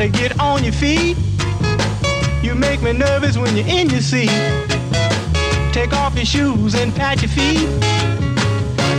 [0.00, 1.14] gotta get on your feet.
[2.42, 4.30] You make me nervous when you're in your seat.
[5.72, 7.68] Take off your shoes and pat your feet.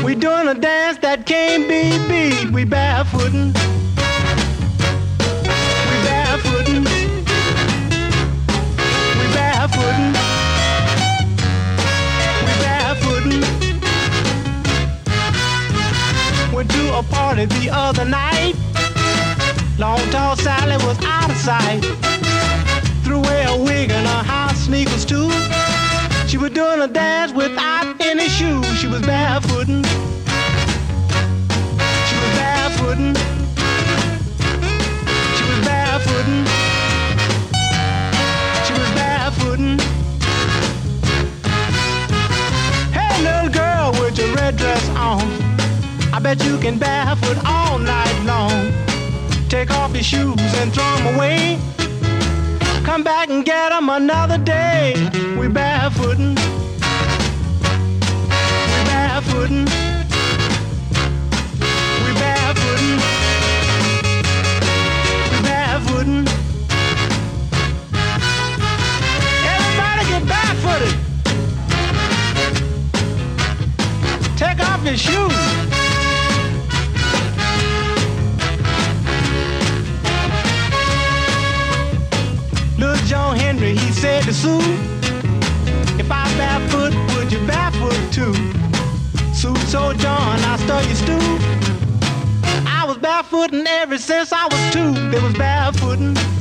[0.06, 2.52] We doing a dance that can't be beat.
[2.52, 3.52] We barefootin'.
[5.88, 6.84] We barefootin'.
[9.18, 10.14] We barefootin'.
[12.46, 13.42] We barefootin'.
[16.54, 18.71] Went to a party the other night.
[19.82, 21.82] Long tall Sally was out of sight.
[23.04, 25.28] Threw away a wig and her house sneakers too.
[26.28, 28.64] She was doing a dance without any shoes.
[28.80, 29.84] She was barefooting.
[32.08, 33.16] She was barefooting.
[35.38, 36.46] She was barefooting.
[38.68, 39.82] She was barefooting.
[42.94, 45.26] Hey, little girl with your red dress on.
[46.14, 48.91] I bet you can barefoot all night long.
[49.52, 51.60] Take off your shoes and throw them away.
[52.86, 54.94] Come back and get them another day.
[55.38, 56.36] We barefootin'.
[58.72, 59.66] We barefootin'.
[62.06, 62.98] We barefootin'.
[65.32, 66.28] We barefootin'.
[69.54, 70.96] Everybody get barefooted.
[74.38, 75.61] Take off your shoes.
[84.02, 84.58] Said to Sue,
[86.00, 88.34] if I barefoot, would you barefoot too?
[89.32, 91.38] Sue told John, I stole your stew.
[92.66, 94.92] I was barefooting ever since I was two.
[95.12, 96.41] They was barefooting.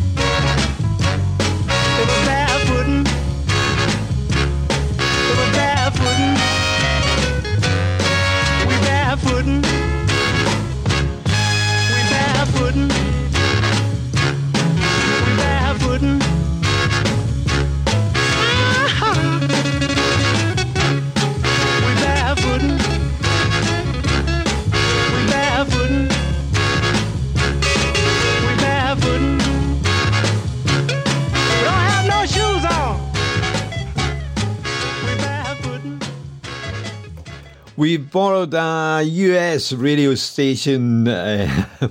[37.80, 41.66] We borrowed a US radio station uh,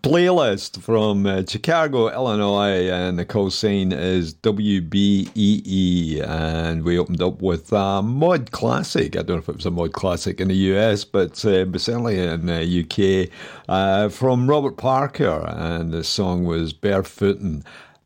[0.00, 6.26] playlist from uh, Chicago, Illinois, and the call sign is WBEE.
[6.26, 9.14] And we opened up with a mod classic.
[9.14, 11.82] I don't know if it was a mod classic in the US, but, uh, but
[11.82, 13.28] certainly in the UK
[13.68, 15.44] uh, from Robert Parker.
[15.48, 17.62] And the song was Barefootin'.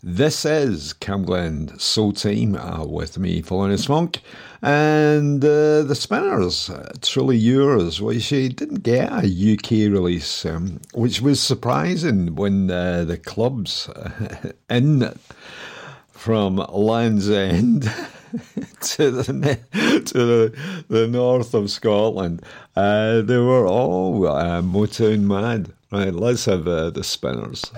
[0.09, 4.21] This is Camglen Soul Team uh, with me, Thelonious Monk,
[4.63, 8.01] and uh, the Spinners, uh, truly yours.
[8.23, 14.53] She didn't get a UK release, um, which was surprising when uh, the clubs uh,
[14.71, 15.13] in
[16.13, 17.83] from Land's End
[18.83, 19.59] to the
[20.07, 22.43] to the, the north of Scotland,
[22.77, 25.73] they were all Motown mad.
[25.91, 27.73] Right, let's have the Spinners.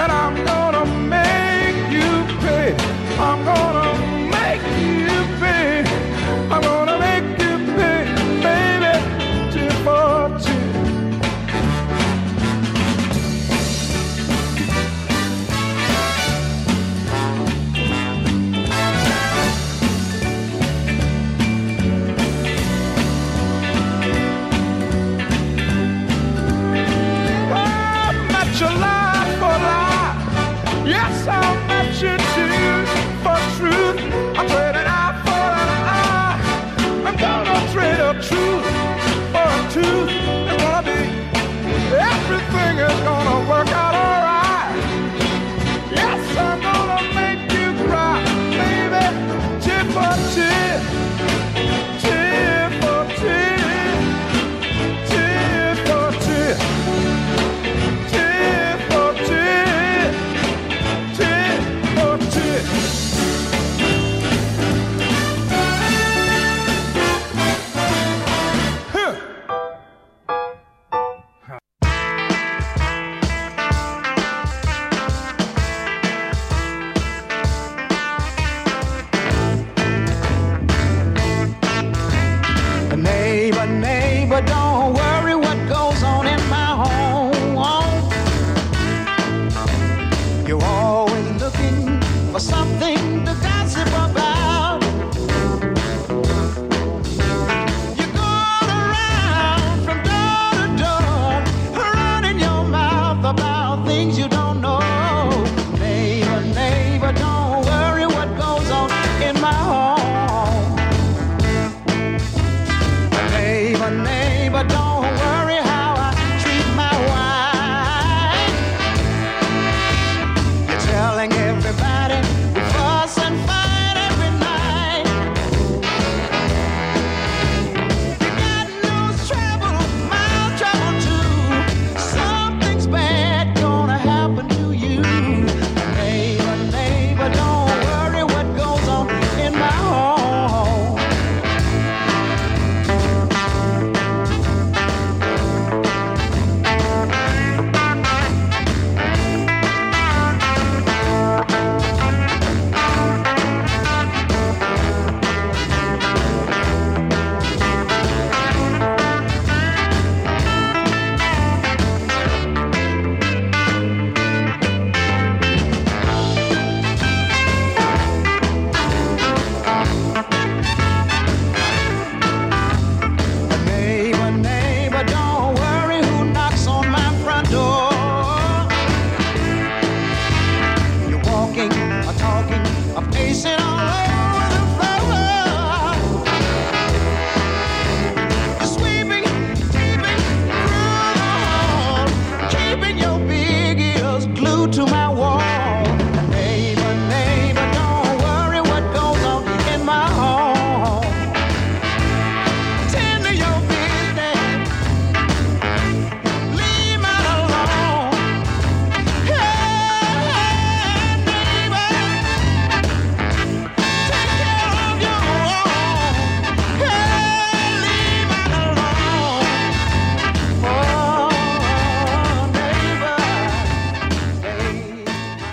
[0.00, 0.49] And I'm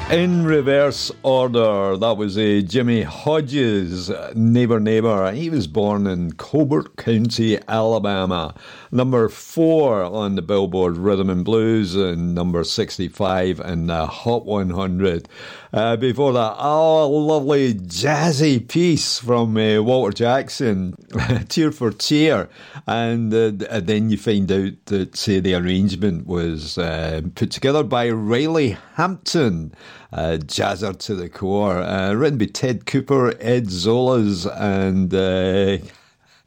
[0.09, 5.33] In reverse order, that was a Jimmy Hughes, Neighbor Neighbor.
[5.33, 8.55] He was born in Colbert County, Alabama.
[8.89, 15.27] Number four on the Billboard Rhythm and Blues, and number 65 in the Hot 100.
[15.73, 20.95] Uh, before that, oh, lovely jazzy piece from uh, Walter Jackson,
[21.49, 22.49] Tear for Tear.
[22.85, 28.09] And uh, then you find out that, say, the arrangement was uh, put together by
[28.09, 29.73] Riley Hampton
[30.13, 31.79] uh, jazzer to the core.
[31.81, 35.85] Uh, written by Ted Cooper, Ed Zolas, and uh,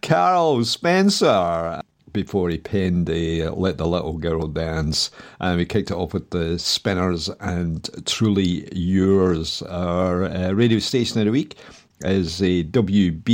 [0.03, 1.83] Carl Spencer.
[2.13, 5.11] Before he penned uh, Let the Little Girl Dance.
[5.39, 9.63] And we kicked it off with the Spinners and Truly Yours.
[9.63, 11.57] Our uh, radio station of the week
[12.03, 13.29] is a WBEE.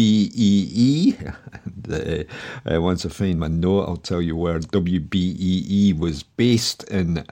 [1.88, 2.24] uh,
[2.74, 7.24] uh, once I find my note, I'll tell you where WBEE was based in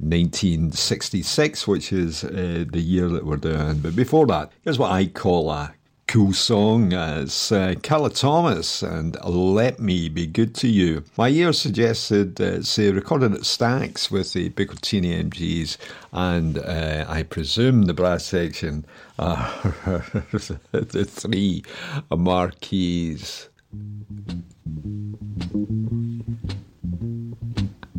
[0.00, 3.78] 1966, which is uh, the year that we're doing.
[3.80, 5.74] But before that, here's what I call a
[6.10, 6.92] cool song.
[6.92, 11.04] It's uh, Carla Thomas and Let Me Be Good to You.
[11.16, 14.98] My ear suggested uh, it's uh, recorded at Stax with Booker T.
[14.98, 15.76] and the MGs
[16.12, 18.84] and uh, I presume the brass section
[19.20, 19.52] are
[20.72, 21.62] the three
[22.10, 23.48] Mar-Keys.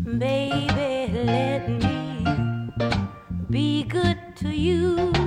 [0.04, 2.26] Baby, let me
[3.50, 5.21] be good to you.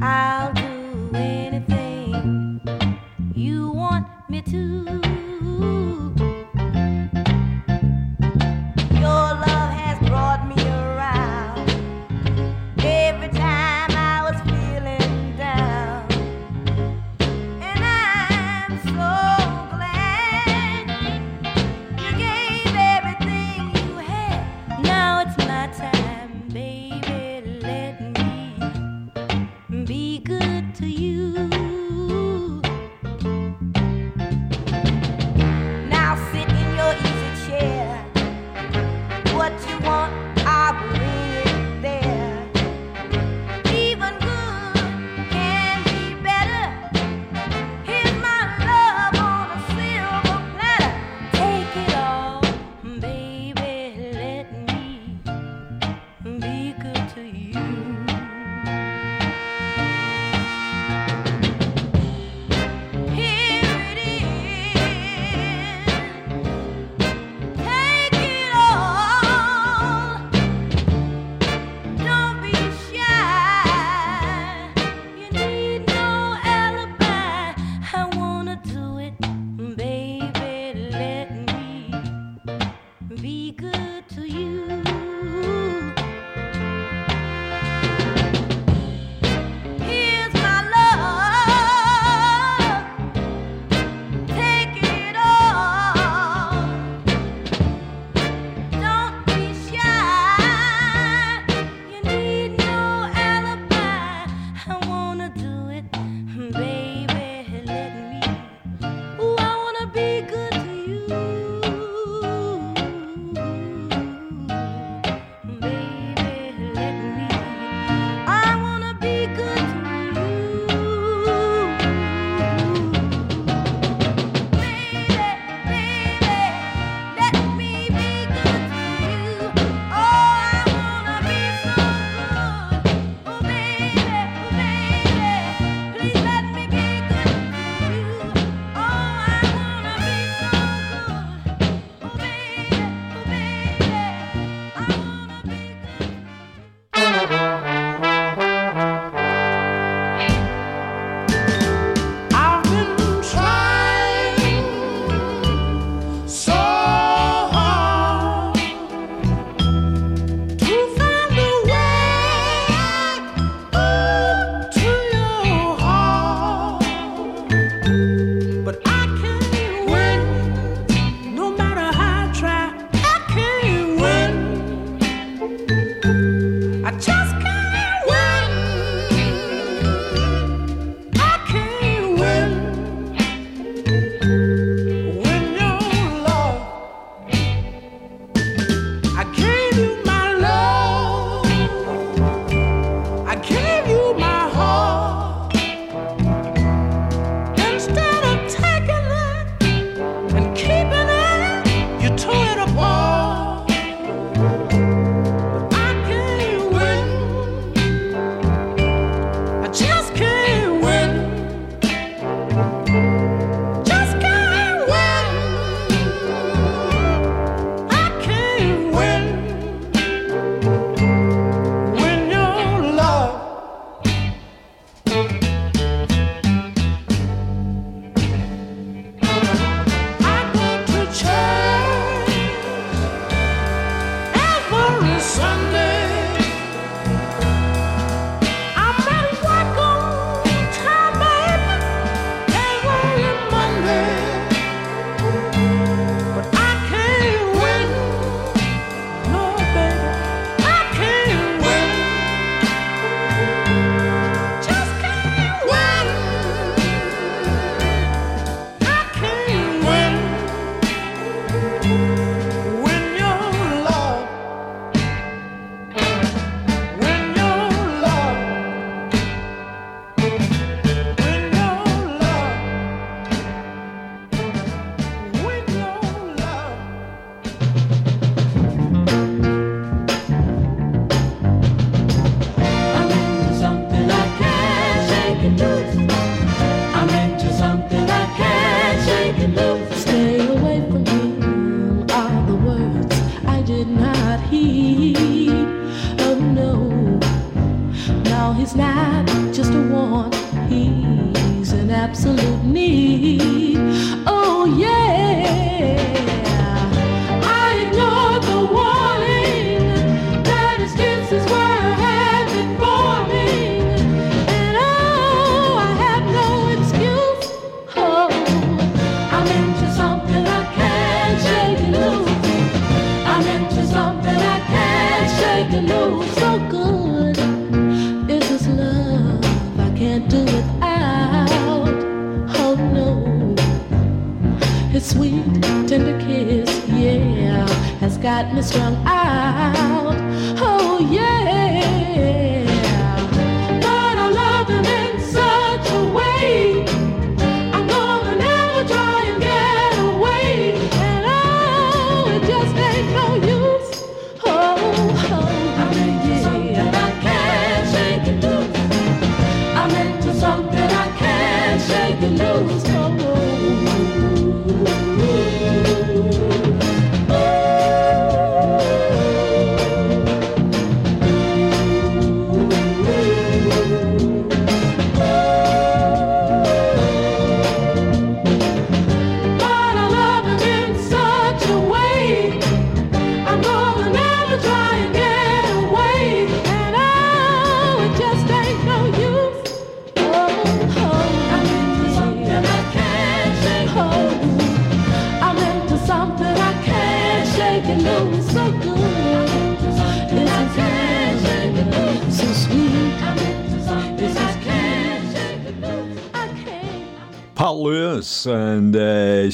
[0.00, 2.60] I'll do anything
[3.34, 5.05] you want me to.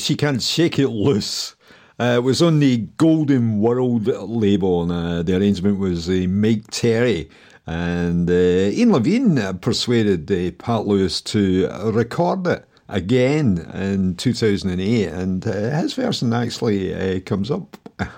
[0.03, 1.55] She Can't Shake It Loose.
[2.01, 6.65] Uh, it was on the Golden World label, and uh, the arrangement was uh, Mike
[6.73, 7.31] Terry.
[7.67, 15.47] And uh, Ian Levine persuaded uh, Pat Lewis to record it again in 2008, and
[15.47, 17.77] uh, his version actually comes up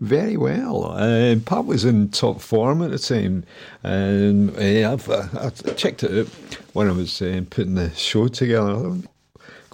[0.00, 0.92] very well.
[0.92, 3.44] Uh, Pat was in top form at the time,
[3.82, 8.96] and uh, I've, I checked it out when I was uh, putting the show together.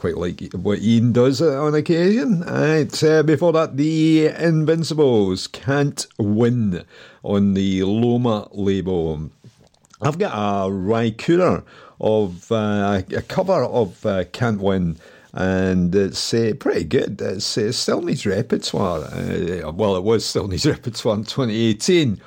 [0.02, 2.40] Quite like what Ian does on occasion.
[2.40, 6.84] Right, uh, before that, the Invincibles can't win
[7.22, 9.30] on the Loma label.
[10.00, 11.62] I've got a Raikura
[12.00, 14.96] of uh, a cover of uh, Can't Win,
[15.34, 17.20] and it's uh, pretty good.
[17.22, 19.04] It's uh, still needs repertoire.
[19.04, 22.20] Uh, well, it was still needs repertoire in 2018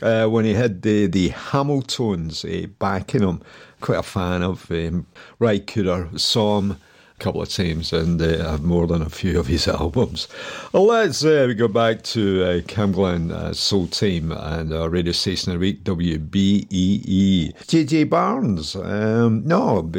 [0.00, 3.42] uh, when he had the, the Hamiltons uh, backing him.
[3.82, 5.06] Quite a fan of um,
[5.38, 6.78] Raikura, saw him
[7.18, 10.28] couple of times and uh, have more than a few of his albums.
[10.72, 15.12] Well, let's uh, go back to uh, Cam Glen uh, Soul Team and our radio
[15.12, 17.54] station of the week, WBEE.
[17.54, 19.90] JJ Barnes, um, no,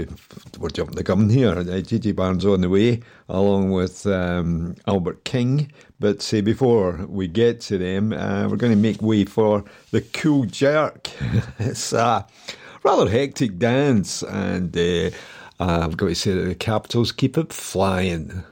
[0.59, 1.51] we're jumping the gun here.
[1.51, 5.71] Uh, JJ Barnes on the way, along with um, Albert King.
[5.99, 10.01] But uh, before we get to them, uh, we're going to make way for the
[10.01, 11.09] Cool Jerk.
[11.59, 12.25] it's a
[12.83, 14.71] rather hectic dance, and
[15.59, 18.43] uh, I've got to say that the Capitols keep it flying.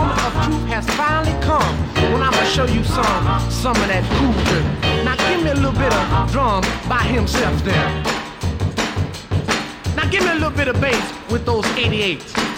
[0.00, 1.76] Moment of truth has finally come.
[2.12, 4.34] When I'ma show you some, some of that cool.
[5.04, 7.90] Now give me a little bit of drum by himself there.
[9.96, 12.49] Now give me a little bit of bass with those 88s.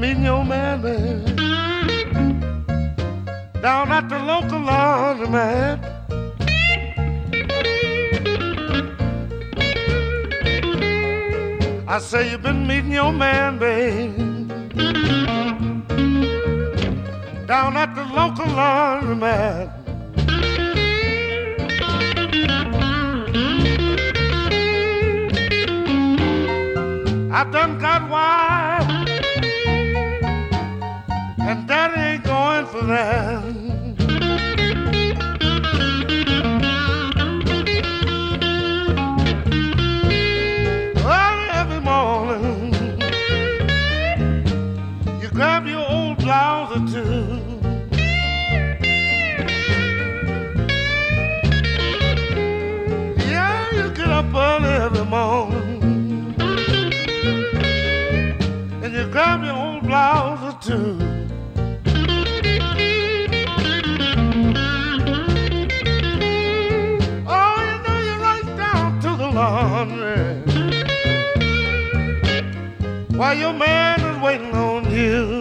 [0.00, 1.32] Meeting your man, baby,
[3.60, 5.78] down at the local laundromat.
[11.88, 14.48] I say you've been meeting your man, babe,
[17.46, 19.74] down at the local laundromat.
[27.30, 28.67] I done got wild,
[31.48, 33.42] and daddy ain't going for that.
[41.60, 42.74] Every morning,
[45.20, 47.40] you grab your old blouse or two.
[53.32, 56.34] Yeah, you get up every morning
[58.82, 61.17] and you grab your old blouse or two.
[73.32, 74.90] Your man is waiting on.
[74.90, 75.37] You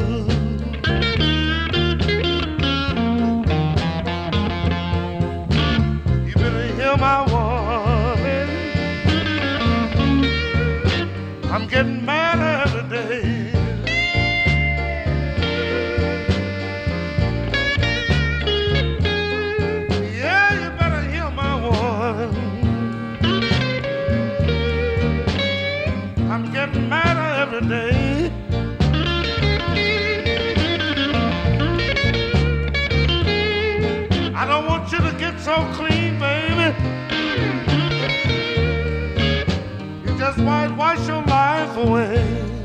[40.88, 42.57] wash your life away.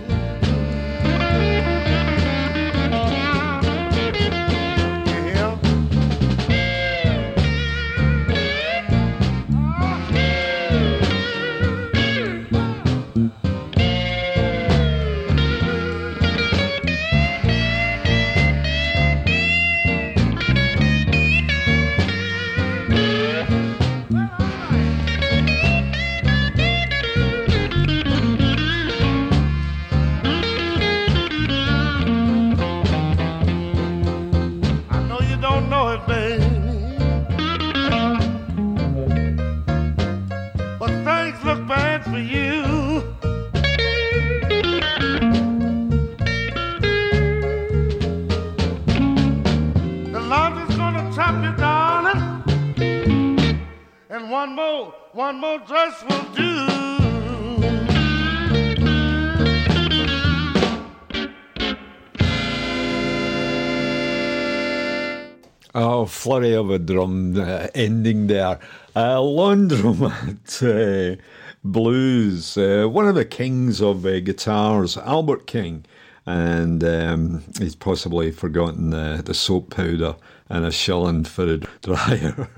[66.22, 68.56] Flurry of a drum uh, ending there.
[68.94, 70.62] Uh, Laundromat
[71.18, 71.20] uh,
[71.64, 75.84] Blues, uh, one of the kings of guitars, Albert King.
[76.24, 80.14] And um, he's possibly forgotten the, the soap powder
[80.48, 82.48] and a shilling for a dryer.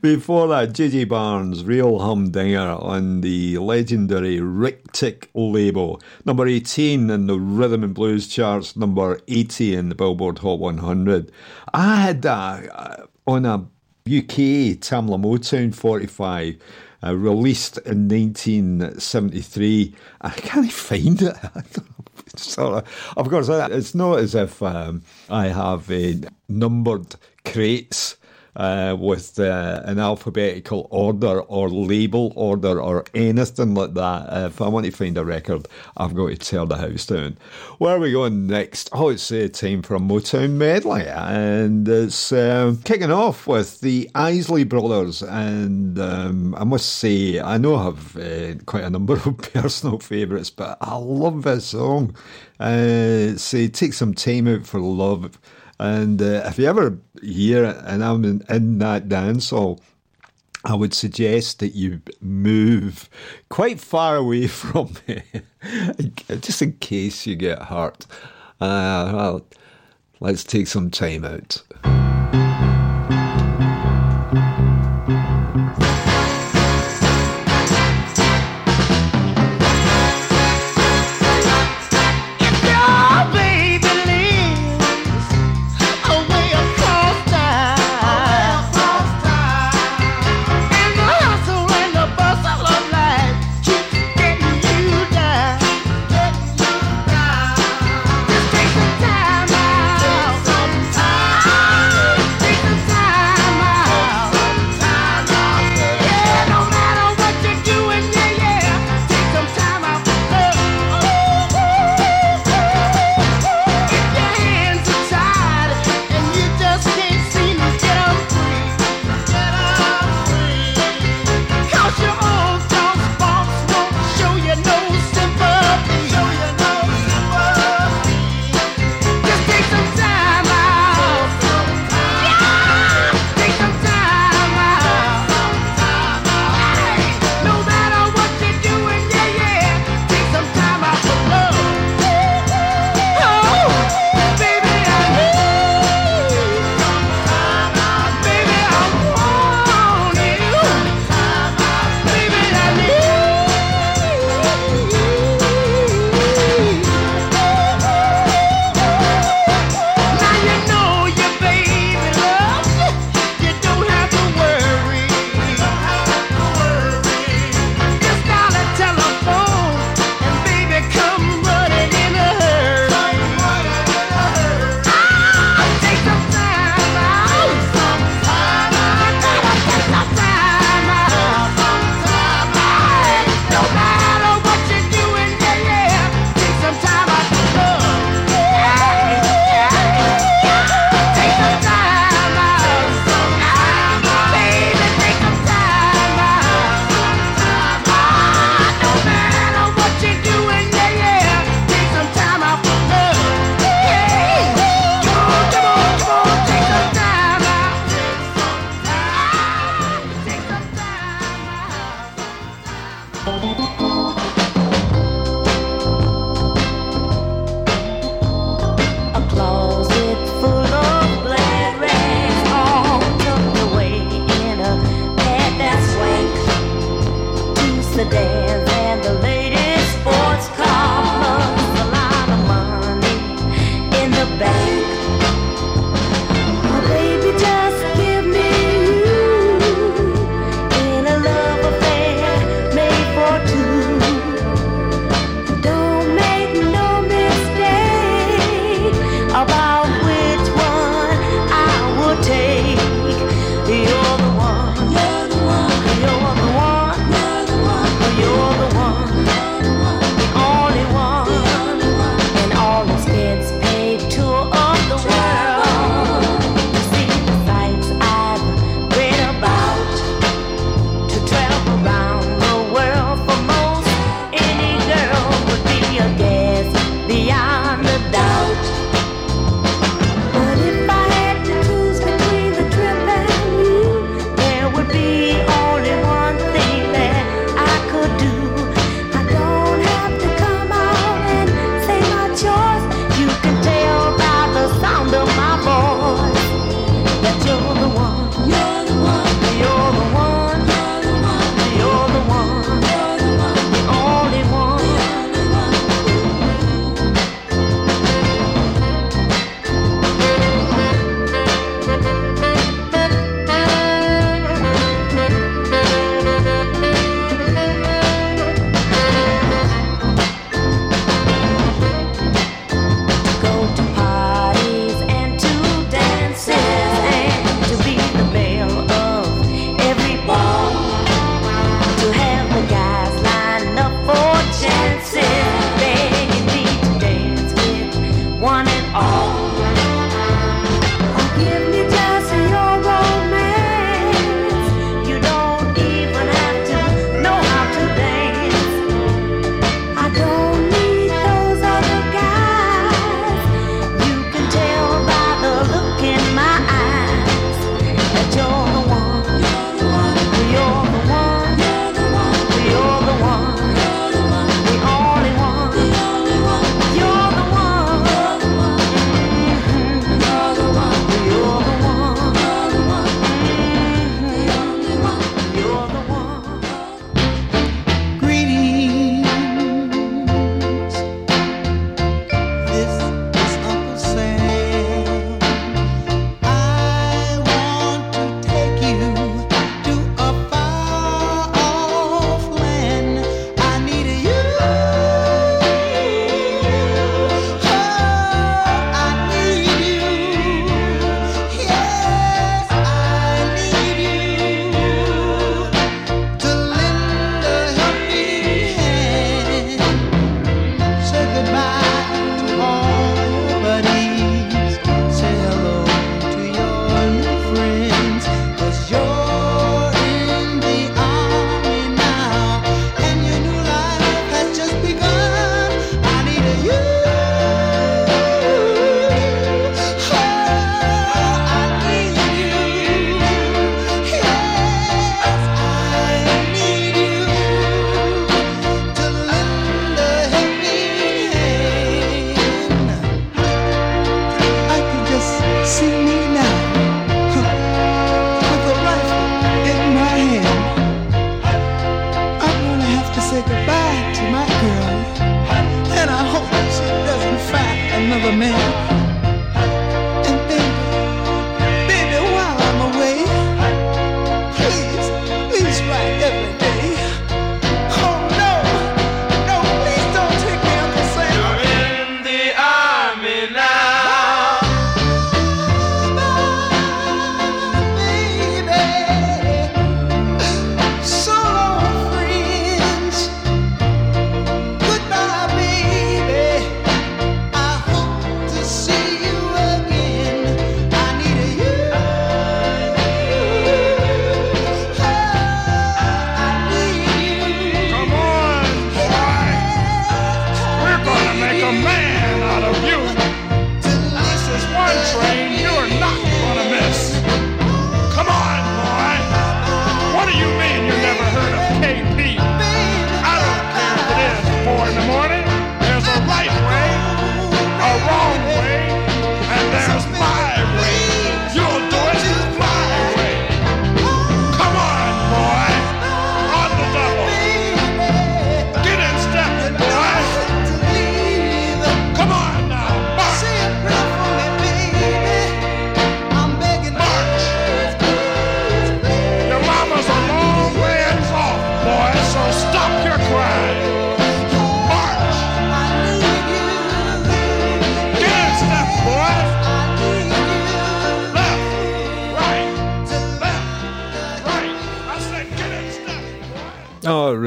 [0.00, 6.00] Before that, JJ Barnes, Real Humdinger on the legendary Ric-Tic label.
[6.24, 11.30] Number 18 in the Rhythm and Blues charts, number 80 in the Billboard Hot 100.
[11.74, 13.56] I had that uh, on a
[14.06, 16.56] UK Tamla Motown 45.
[17.02, 19.94] Uh, released in 1973.
[20.20, 21.34] I can't find it.
[22.36, 28.16] sort of, of course, it's not as if um, I have uh, numbered crates
[28.56, 34.46] uh, with uh, an alphabetical order or label order or anything like that.
[34.46, 37.38] if I want to find a record, I've got to tear the house down.
[37.78, 38.90] Where are we going next?
[38.92, 44.10] Oh, it's uh, time for a Motown medley, and it's uh, kicking off with the
[44.14, 45.22] Isley Brothers.
[45.22, 49.98] And um, I must say, I know I have uh, quite a number of personal
[49.98, 52.14] favourites, but I love this song.
[52.58, 55.38] Uh, say, take some time out for love.
[55.80, 59.80] And uh, if you ever hear and I'm in, in that dance hall,
[60.62, 63.08] I would suggest that you move
[63.48, 65.22] quite far away from me,
[66.42, 68.04] just in case you get hurt.
[68.60, 69.46] Uh, well,
[70.20, 71.62] let's take some time out.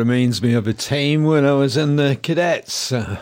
[0.03, 2.91] Reminds me of a time when I was in the cadets.
[2.91, 3.21] Uh,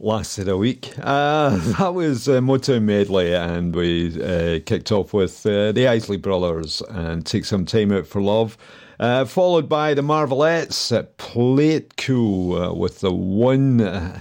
[0.00, 0.92] lasted a week.
[1.00, 6.16] Uh, that was uh, Motown Medley, and we uh, kicked off with uh, the Isley
[6.16, 8.58] Brothers and Take Some Time Out for Love.
[8.98, 14.20] Uh, followed by the Marvelettes, uh, Play uh, with the one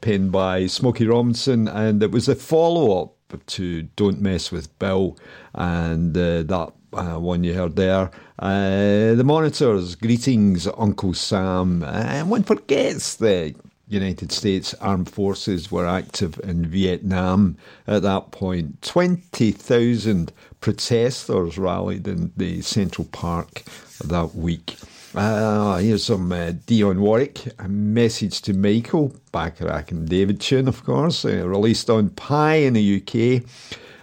[0.00, 5.18] penned by Smokey Robinson, and it was a follow up to Don't Mess with Bill,
[5.52, 8.10] and that one you heard there.
[8.38, 11.84] Uh, the Monitors, Greetings, Uncle Sam.
[11.84, 13.54] And one forgets the
[13.86, 17.56] United States Armed Forces were active in Vietnam
[17.86, 18.82] at that point.
[18.82, 23.62] 20,000 protesters rallied in the Central Park
[24.04, 24.76] that week.
[25.14, 30.82] Uh, here's some uh, Dionne Warwick, a message to Michael, Bacharach and David tune, of
[30.84, 33.48] course, uh, released on Pye in the UK.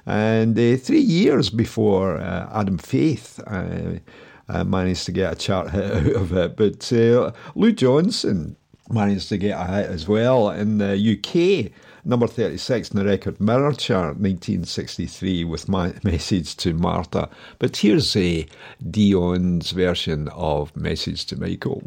[0.06, 4.00] And uh, three years before uh, Adam Faith uh,
[4.52, 6.56] uh, managed to get a chart hit out of it.
[6.56, 8.56] But uh, Lou Johnson
[8.90, 11.72] managed to get a hit as well in the UK.
[12.04, 17.30] Number 36 in the record Mirror chart, 1963, with my message to Martha.
[17.60, 18.46] But here's a
[18.90, 21.84] Dionne's version of Message to Michael.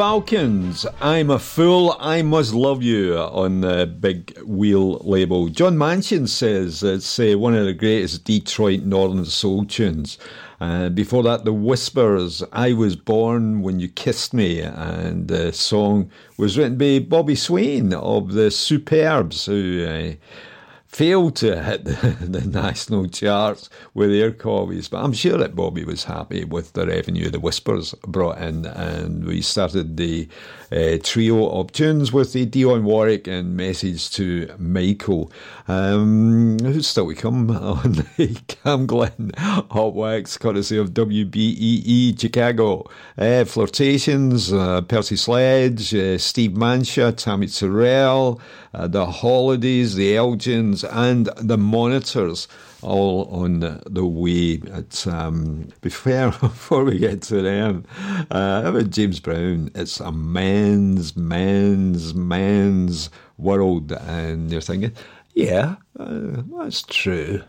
[0.00, 5.48] Falcons, I'm a Fool, I Must Love You on the Big Wheel label.
[5.48, 10.16] John Manship says it's uh, one of the greatest Detroit Northern Soul tunes.
[10.58, 16.10] Uh, before that, The Whispers, I Was Born When You Kissed Me, and the song
[16.38, 20.14] was written by Bobby Swain of the Superbs, who uh,
[20.90, 25.84] failed to hit the, the, national charts with their copies, but I'm sure that Bobby
[25.84, 30.28] was happy with the revenue the Whispers brought in, and we started the
[30.72, 35.30] uh, trio of tunes with the Dionne Warwick and Message to Michael.
[35.68, 42.90] Um, who's still to come on the Cam Glen Hot Wax, courtesy of WBEE Chicago.
[43.16, 48.40] Uh, Flirtations, uh, Percy Sledge, uh, Steve Mancha, Tammy Terrell,
[48.74, 52.48] uh, The Holidays, The Elgins, and The Monitors
[52.82, 54.60] all on the way.
[54.64, 57.84] It's um, before before we get to them,
[58.30, 59.70] uh, about James Brown.
[59.74, 64.92] It's a man's man's man's world, and you're thinking,
[65.34, 67.42] yeah, uh, that's true.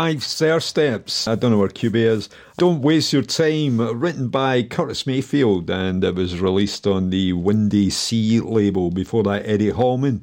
[0.00, 1.28] Five Stairsteps.
[1.28, 2.30] I don't know where Cubie is.
[2.56, 7.90] Don't Waste Your Time, written by Curtis Mayfield, and it was released on the Windy
[7.90, 8.90] C label.
[8.90, 10.22] Before that, Eddie Holman.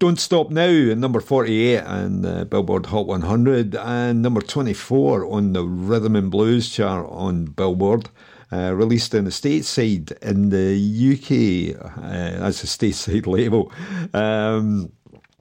[0.00, 5.52] Don't Stop Now at number 48 on the Billboard Hot 100 and number 24 on
[5.52, 8.10] the Rhythm and Blues chart on Billboard.
[8.50, 10.74] Uh, released in the stateside in the
[11.14, 13.70] UK uh, as a stateside label.
[14.12, 14.90] Um,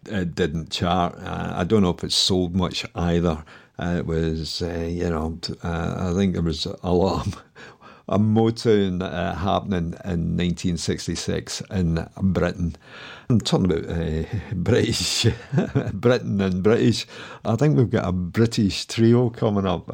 [0.07, 1.15] it didn't chart.
[1.19, 3.43] Uh, I don't know if it sold much either.
[3.77, 7.43] Uh, it was, uh, you know, uh, I think there was a lot of,
[8.07, 9.01] a Motown
[9.37, 12.75] happening in 1966 in Britain.
[13.29, 15.25] I'm talking about British,
[15.93, 17.05] Britain and British.
[17.43, 19.87] I think we've got a British trio coming up.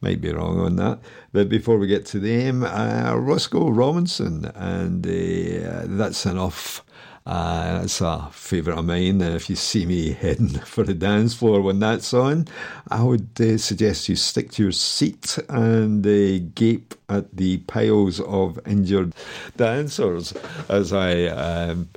[0.00, 0.98] Might be wrong on that.
[1.32, 6.84] But before we get to them, Roscoe Robinson, and that's enough.
[7.26, 9.22] Uh, it's a favourite of mine.
[9.22, 12.46] If you see me heading for the dance floor when that's on,
[12.90, 18.20] I would uh, suggest you stick to your seat and uh, gape at the piles
[18.20, 19.14] of injured
[19.56, 20.34] dancers
[20.68, 21.88] as I um,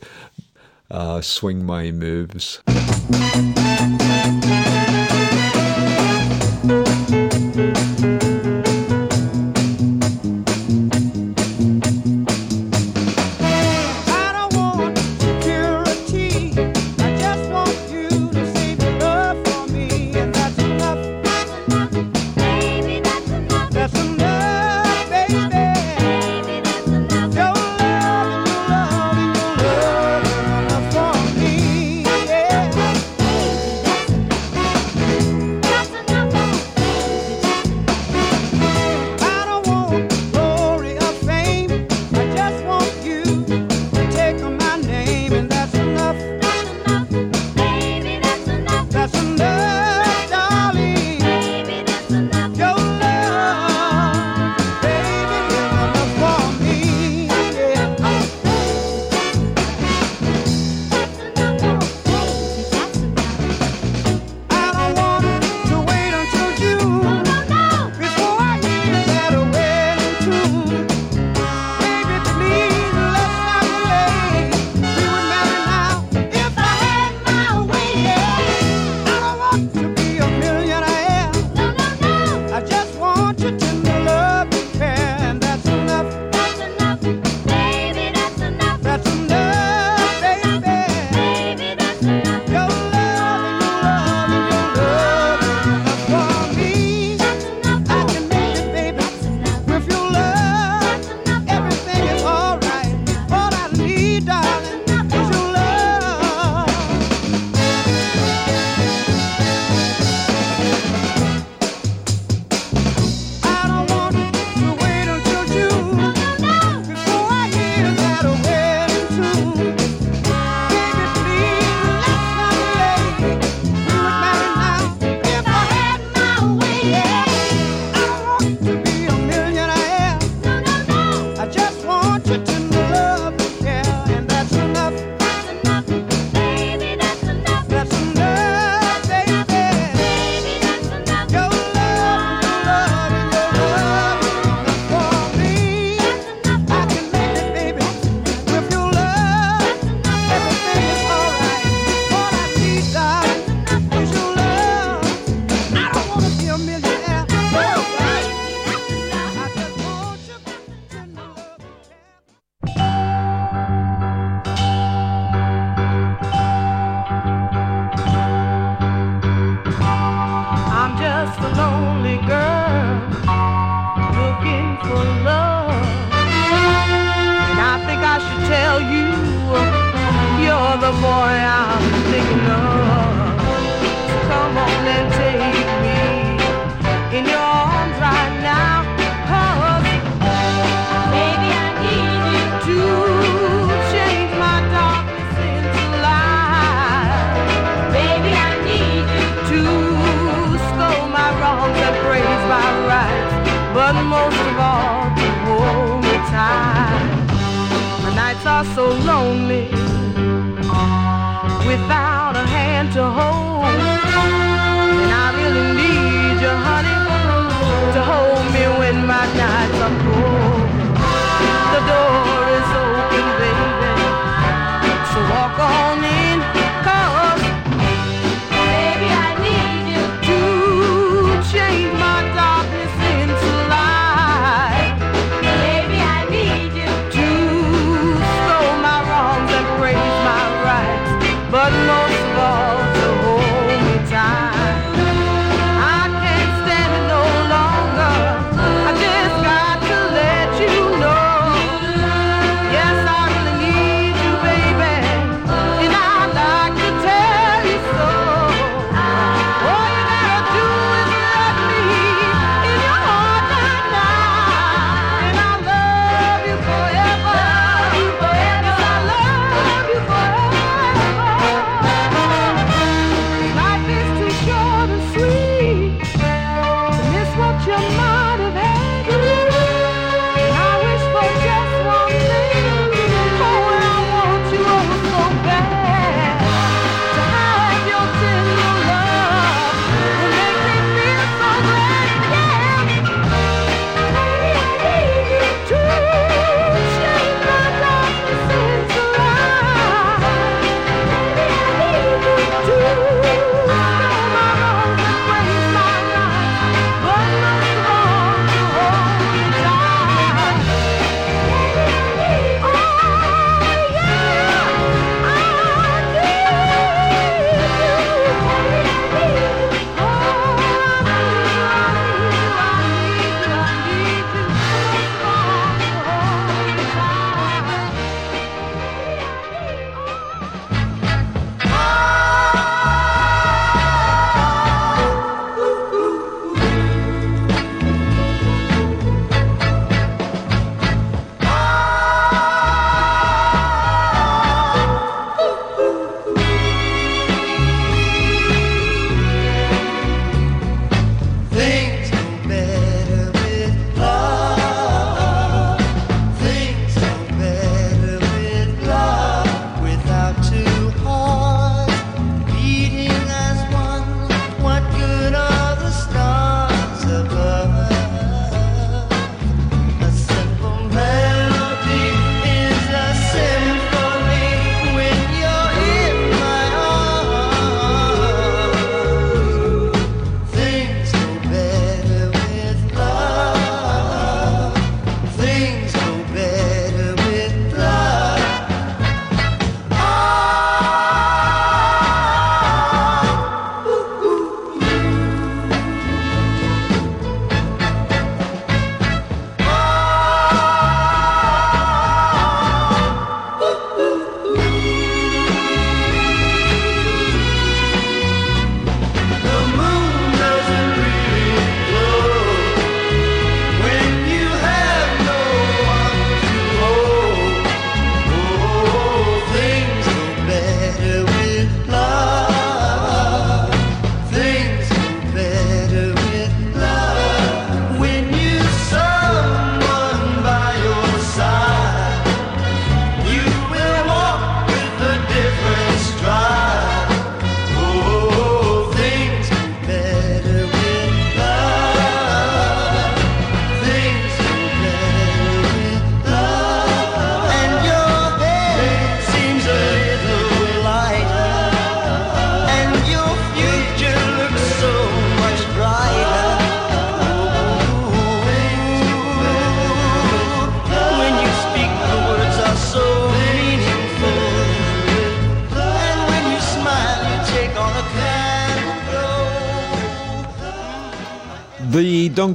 [0.89, 2.61] uh, swing my moves.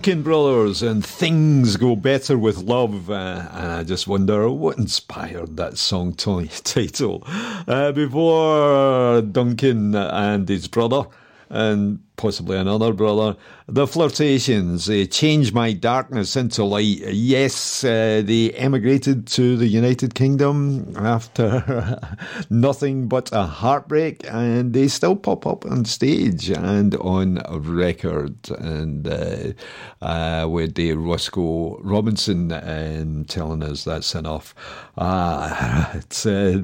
[0.02, 3.08] Brothers and Things Go Better with Love.
[3.08, 7.22] Uh, and I just wonder what inspired that song t- title.
[7.68, 11.04] Uh, before Duncan and his brother,
[11.50, 13.36] and possibly another brother.
[13.66, 17.00] The Flirtations, they changed my darkness into light.
[17.12, 21.98] Yes, uh, they emigrated to the United Kingdom after
[22.50, 28.36] nothing but a heartbreak, and they still pop up on stage and on record.
[28.50, 29.52] And uh,
[30.00, 34.54] uh, with Dave Roscoe Robinson um, telling us that's enough.
[34.96, 36.62] Ah, it's uh,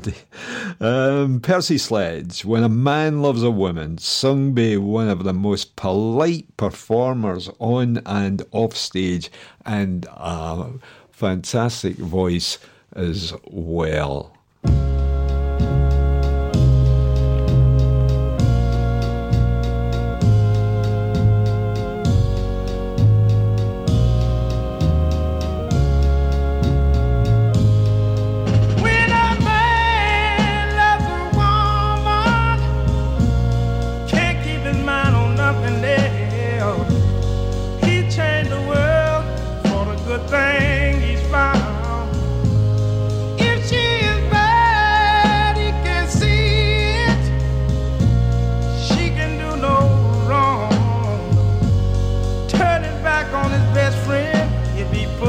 [0.79, 2.45] um, Percy Sledge.
[2.45, 7.99] When a man loves a woman, sung by one of the most polite performers on
[8.07, 9.31] and off stage,
[9.65, 10.71] and a
[11.11, 12.59] fantastic voice
[12.95, 14.33] as well.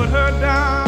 [0.10, 0.78] her down.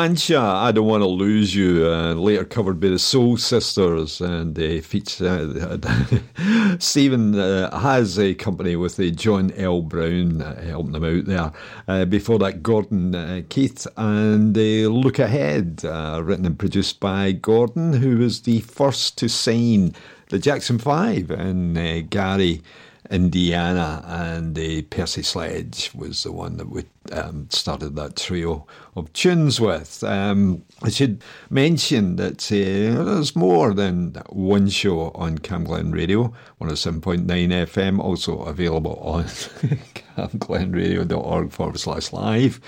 [0.00, 4.58] Mancha, I Don't Want to Lose You, uh, later covered by the Soul Sisters, and
[4.58, 4.62] uh,
[5.20, 9.82] uh, Stephen has a company with uh, John L.
[9.82, 11.52] Brown uh, helping them out there.
[11.86, 18.16] Uh, before that, Gordon uh, Keith and Look Ahead, written and produced by Gordon, who
[18.16, 19.94] was the first to sign
[20.30, 22.62] the Jackson Five, and Gary.
[23.10, 29.12] Indiana and uh, Percy Sledge was the one that we um, started that trio of
[29.12, 30.04] tunes with.
[30.04, 37.26] Um, I should mention that uh, there's more than one show on Camglen Radio, 107.9
[37.26, 39.24] FM, also available on
[40.16, 42.60] camglenradio.org forward slash live.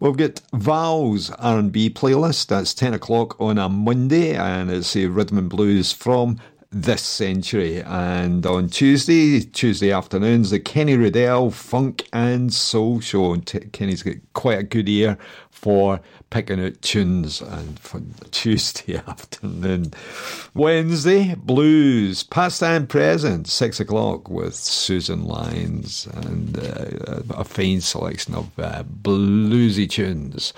[0.00, 2.48] We've got Val's R&B playlist.
[2.48, 6.38] That's 10 o'clock on a Monday, and it's a rhythm and blues from
[6.70, 7.82] this century.
[7.82, 13.32] And on Tuesday, Tuesday afternoons, the Kenny Riddell Funk and Soul Show.
[13.32, 15.18] And T- Kenny's got quite a good ear
[15.50, 17.40] for picking out tunes.
[17.40, 19.92] And for Tuesday afternoon,
[20.54, 28.34] Wednesday, blues, past and present, six o'clock with Susan Lyons and uh, a fine selection
[28.34, 30.52] of uh, bluesy tunes.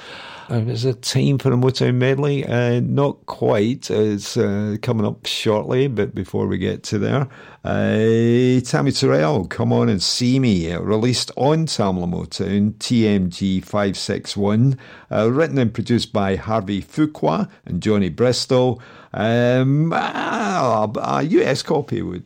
[0.51, 2.43] Is it time for a Motown medley?
[2.47, 3.91] Uh, not quite.
[3.91, 7.29] It's uh, coming up shortly, but before we get to there,
[7.65, 14.79] uh, Tammy Terrell, Come On and See Me, uh, released on Tamla Motown, TMG 561,
[15.13, 18.81] uh, written and produced by Harvey Fuqua and Johnny Bristol.
[19.13, 22.25] Um, a, a US copy would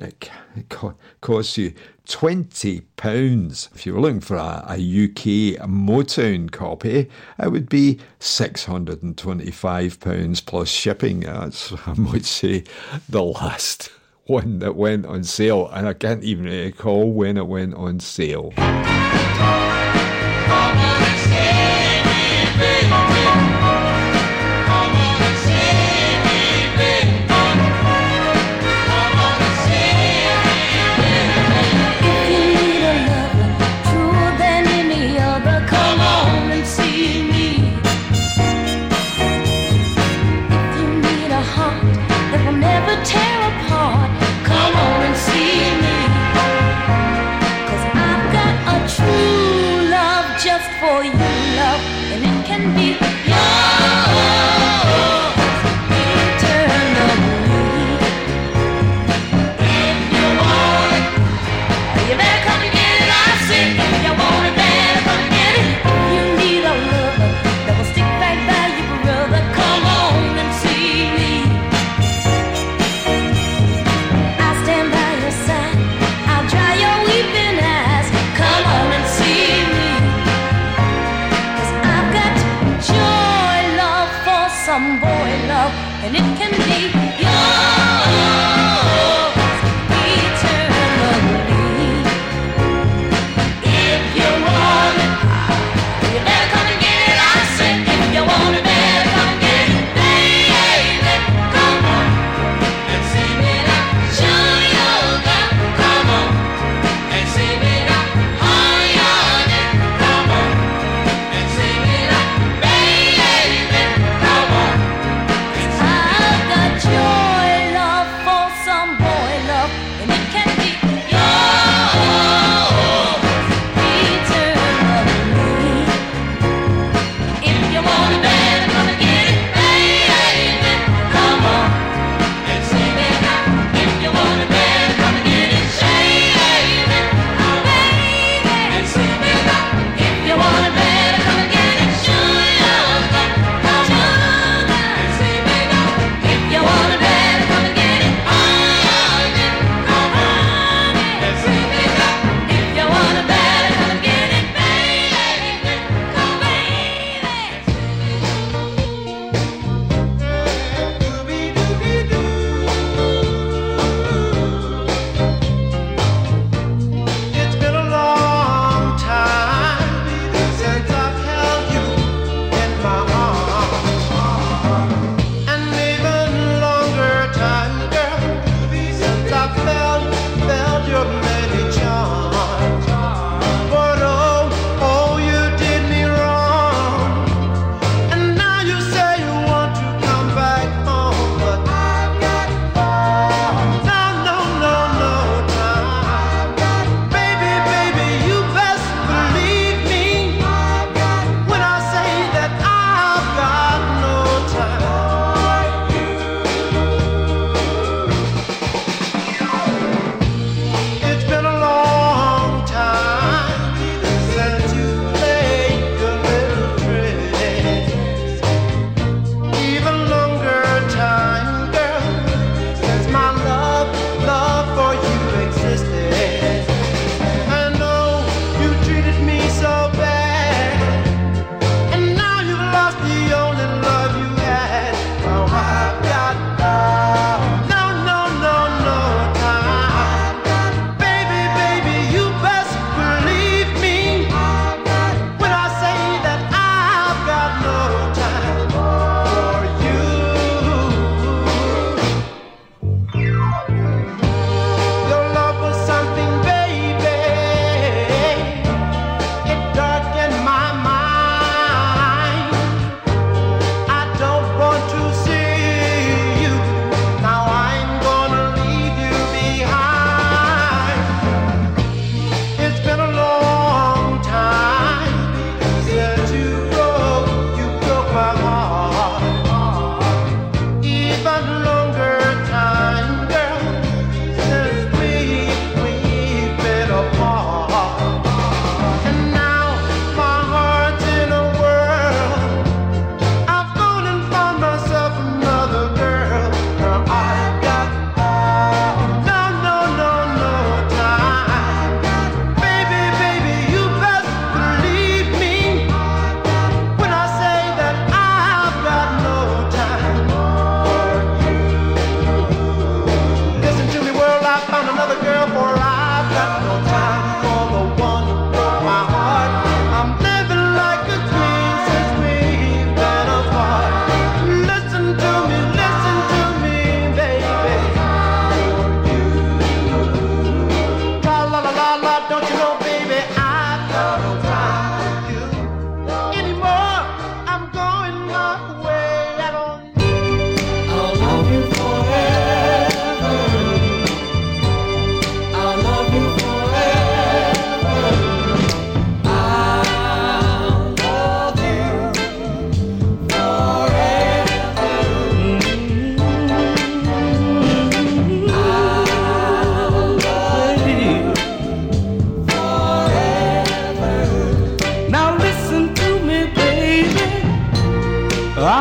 [0.00, 0.90] uh,
[1.20, 1.74] cost you
[2.08, 3.68] twenty pounds.
[3.74, 7.08] If you were looking for a, a UK Motown copy,
[7.38, 11.20] it would be six hundred and twenty-five pounds plus shipping.
[11.20, 12.64] That's I might say
[13.08, 13.90] the last
[14.26, 18.52] one that went on sale, and I can't even recall when it went on sale.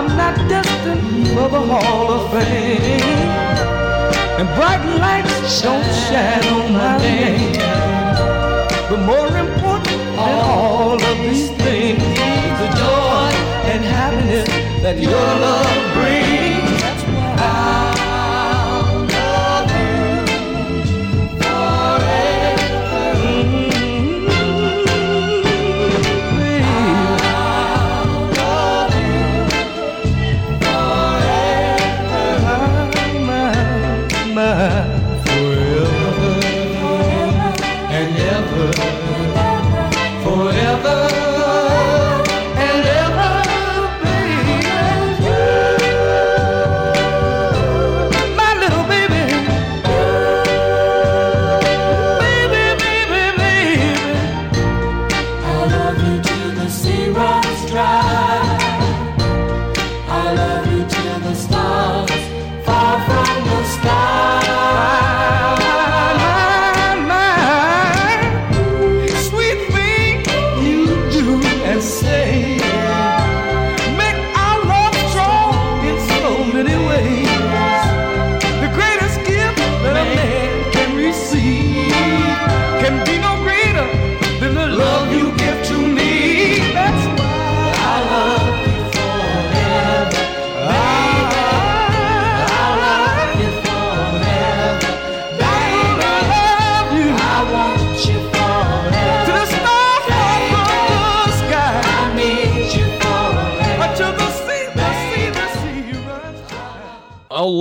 [0.07, 3.01] I'm not destined for the Hall of Fame.
[4.39, 7.51] And bright lights don't shine on my name.
[8.89, 13.31] But more important than all of these things is the joy
[13.71, 14.47] and happiness
[14.81, 16.26] that your love brings.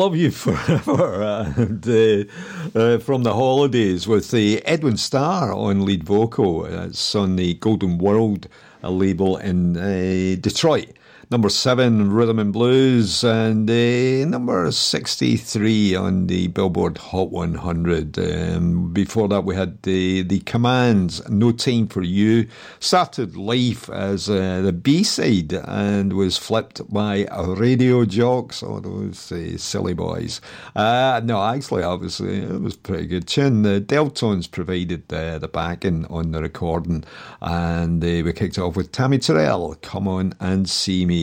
[0.07, 1.21] Love you forever.
[1.57, 6.65] And, uh, uh, from the holidays with the Edwin Starr on lead vocal.
[6.65, 8.47] It's on the Golden World
[8.85, 10.96] uh, label in uh, Detroit.
[11.29, 18.17] Number seven, Rhythm and Blues, and uh, number 63 on the Billboard Hot 100.
[18.17, 22.47] Um, before that, we had the, the Commands, No Time for You.
[22.79, 29.33] Started life as uh, the B side and was flipped by Radio Jocks, all those
[29.33, 30.41] uh, silly boys.
[30.77, 33.63] Uh, no, actually, obviously, it was pretty good tune.
[33.63, 37.03] The Deltones provided uh, the backing on the recording,
[37.43, 41.16] and uh, we kicked off with Tammy Terrell, Come On and See Me.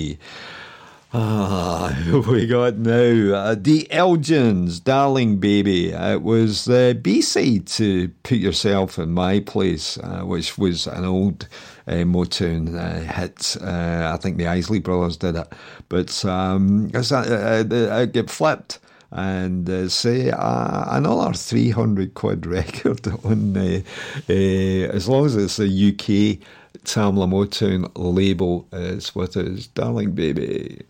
[1.15, 3.35] Ah, who we got now?
[3.35, 5.89] Uh, the Elgins, Darling Baby.
[5.91, 11.05] It was the B side to Put Yourself in My Place, uh, which was an
[11.05, 11.47] old
[11.87, 13.55] uh, Motown uh, hit.
[13.61, 15.53] Uh, I think the Isley Brothers did it.
[15.87, 18.79] But um, uh, uh, it get flipped
[19.13, 23.81] and uh, say uh, another 300 quid record on uh,
[24.27, 26.39] uh, as long as it's a UK
[26.83, 30.81] Tamla Motown label is with us darling baby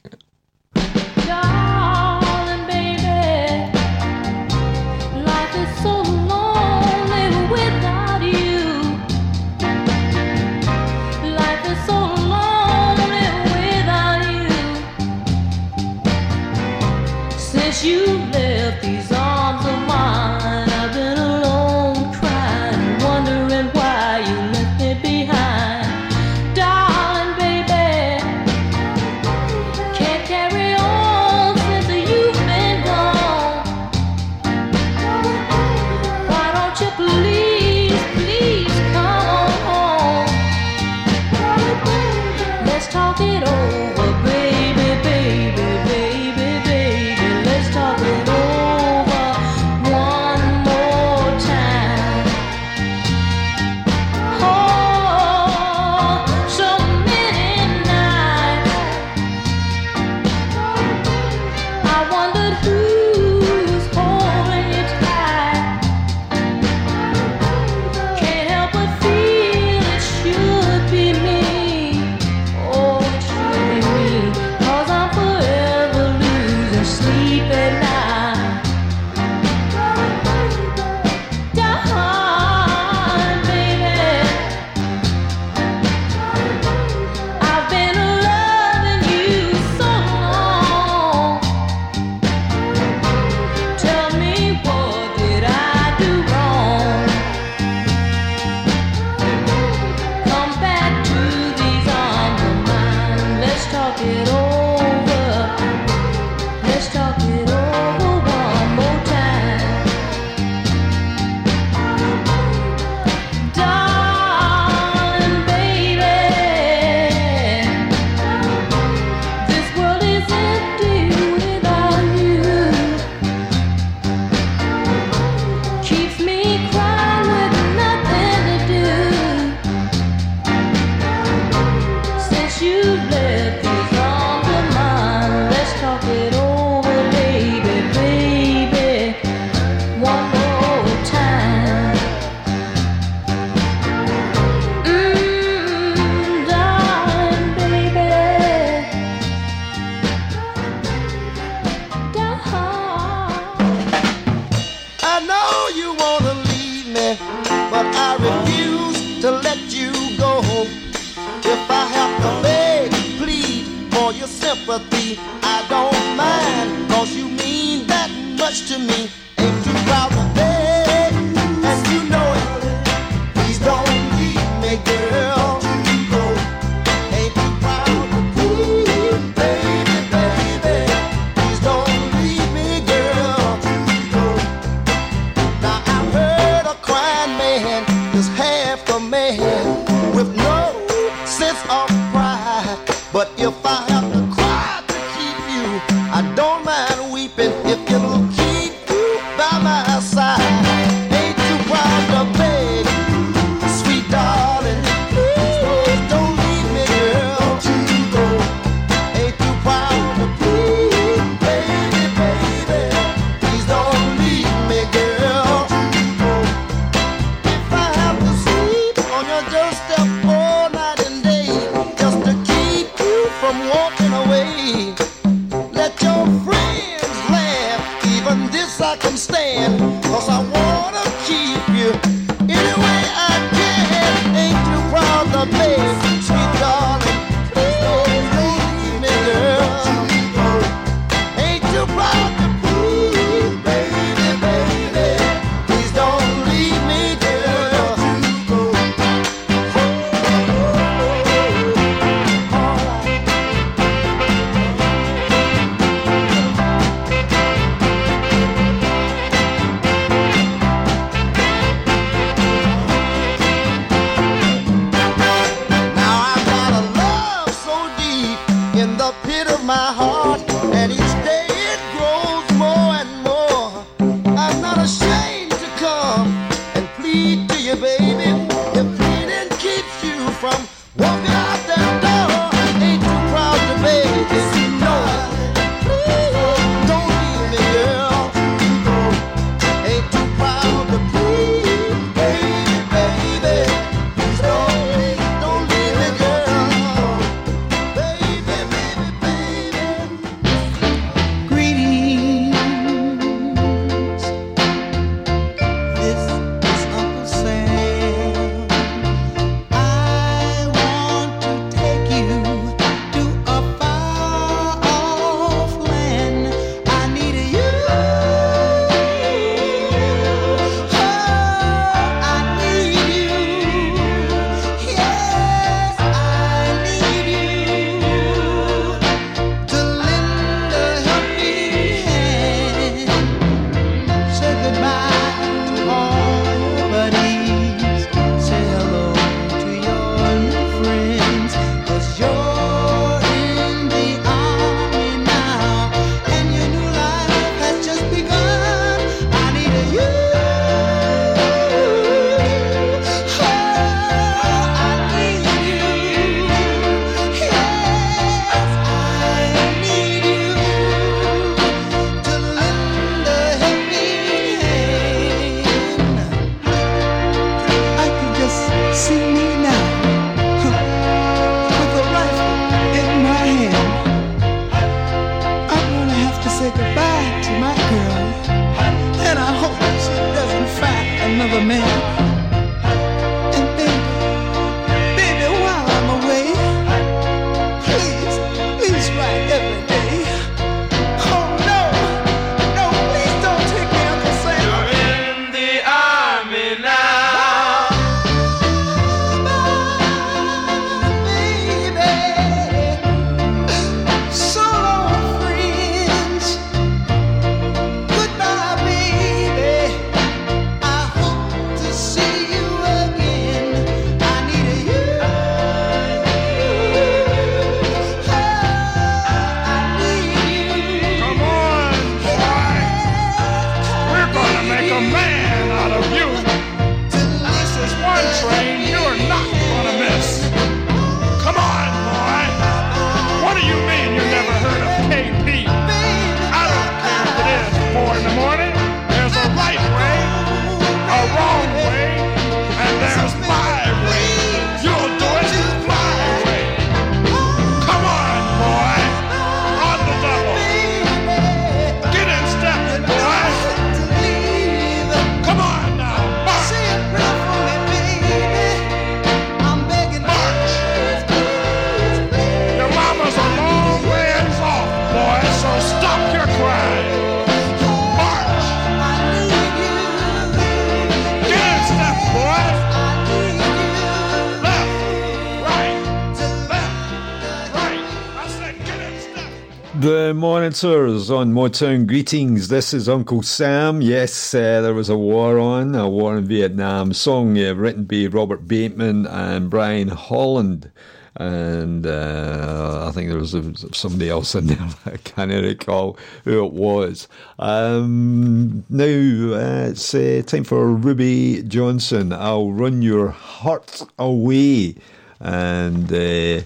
[480.84, 482.68] Answers on Motown Greetings.
[482.68, 484.02] This is Uncle Sam.
[484.02, 487.14] Yes, uh, there was a war on, a war in Vietnam.
[487.14, 490.92] Song uh, written by Robert Bateman and Brian Holland.
[491.38, 493.56] And uh, I think there was
[493.94, 494.90] somebody else in there.
[495.06, 497.30] I can't recall who it was.
[497.60, 502.34] Um, now it's uh, time for Ruby Johnson.
[502.34, 504.96] I'll run your heart away.
[505.40, 506.12] And.
[506.12, 506.64] Uh,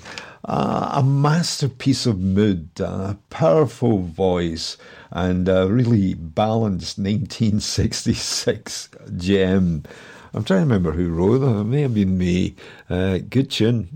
[0.47, 4.77] uh, a masterpiece of mood, a powerful voice,
[5.11, 9.83] and a really balanced 1966 gem.
[10.33, 11.59] I'm trying to remember who wrote that.
[11.59, 12.55] It may have been me.
[12.89, 13.89] Uh, good tune.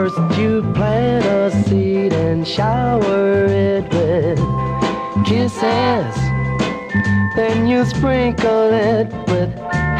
[0.00, 4.38] First you plant a seed and shower it with
[5.26, 6.16] kisses.
[7.36, 9.54] Then you sprinkle it with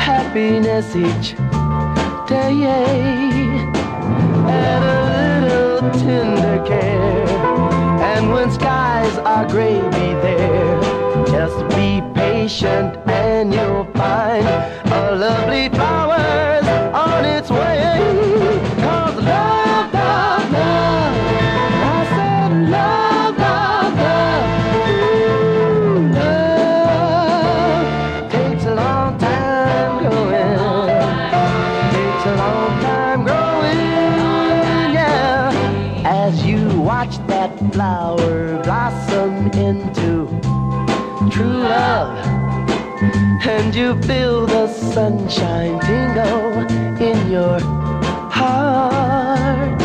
[0.08, 1.36] happiness each
[2.26, 2.64] day.
[4.48, 5.00] And a
[5.44, 7.28] little tender care.
[8.00, 10.80] And when skies are gray, be there.
[11.26, 16.09] Just be patient and you'll find a lovely flowers
[43.70, 46.66] And you feel the sunshine tingle
[47.00, 47.60] in your
[48.28, 49.80] heart.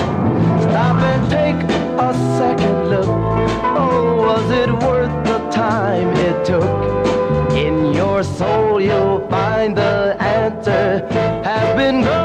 [0.64, 1.62] Stop and take
[2.00, 3.08] a second look.
[3.78, 7.56] Oh, was it worth the time it took?
[7.56, 11.08] In your soul, you'll find the answer
[11.44, 12.25] has been growing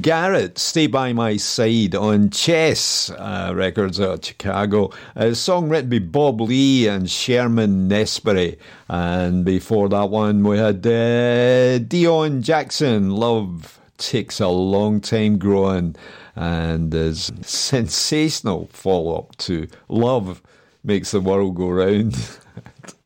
[0.00, 4.90] Garrett, Stay By My Side on Chess uh, Records out of Chicago.
[5.14, 8.58] A song written by Bob Lee and Sherman Nesbury.
[8.88, 15.96] And before that one, we had uh, Deon Jackson, Love Takes a Long Time Growing.
[16.34, 20.40] And his sensational follow up to Love
[20.82, 22.14] Makes the World Go Round.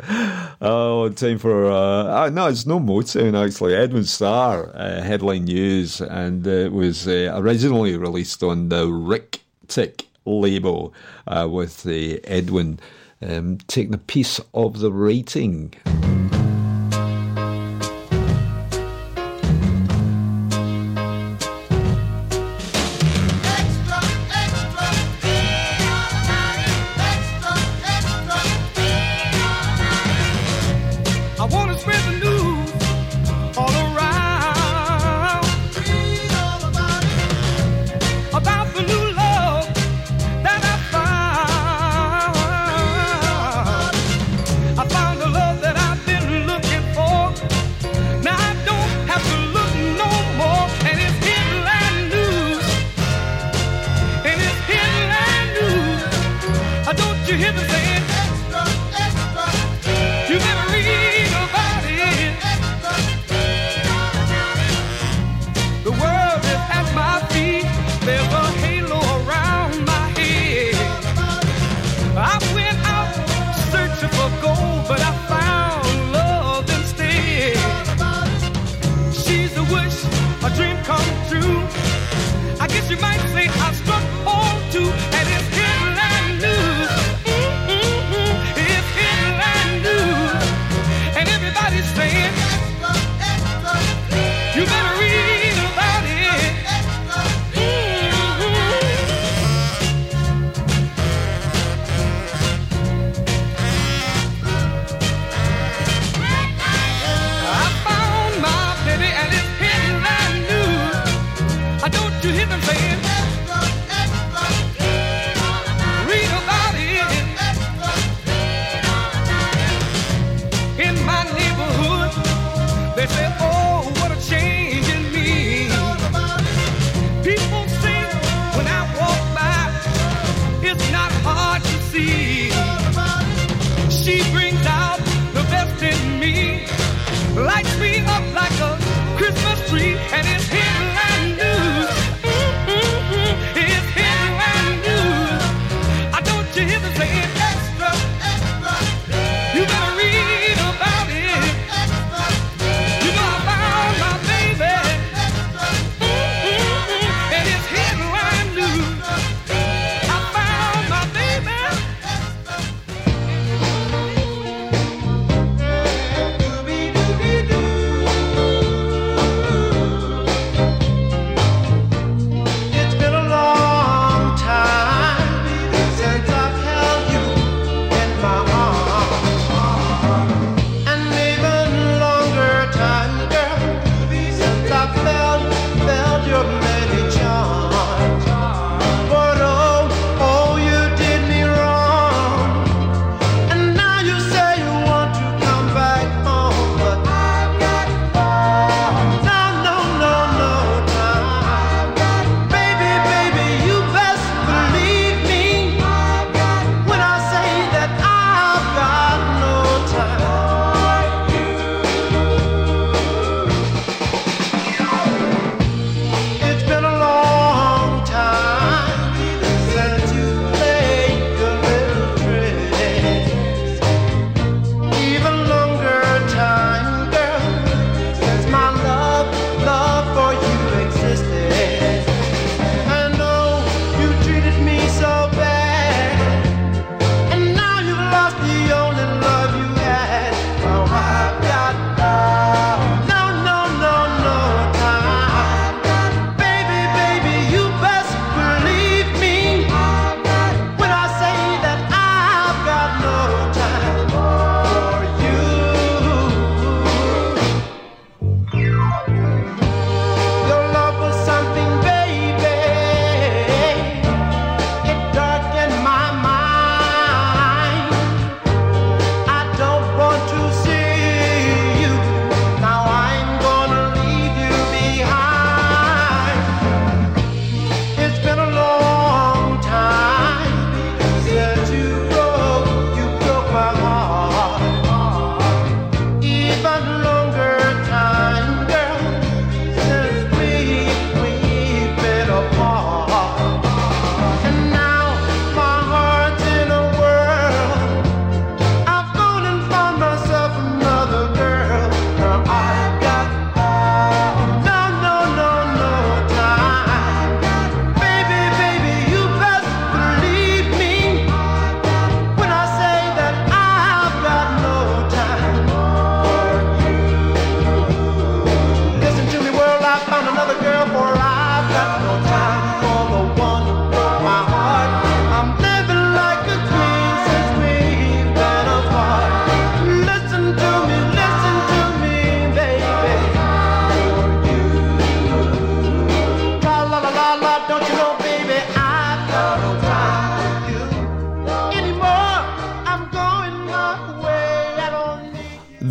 [0.60, 3.74] Oh, time for uh, uh, no, it's no Motown actually.
[3.74, 10.06] Edwin Starr uh, headline news, and it was uh, originally released on the Rick Tick
[10.24, 10.94] label
[11.26, 12.78] uh, with the Edwin
[13.20, 15.74] um, taking a piece of the rating.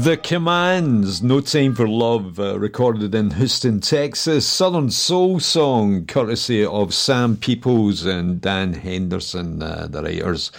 [0.04, 4.46] The Commands, No Time for Love, uh, recorded in Houston, Texas.
[4.46, 10.52] Southern Soul song, courtesy of Sam Peoples and Dan Henderson, uh, the writers.